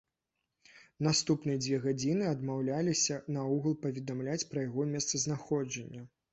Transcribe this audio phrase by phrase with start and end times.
[1.07, 6.07] Наступныя дзве гадзіны адмаўляліся наогул паведамляць пра яго месцазнаходжанне.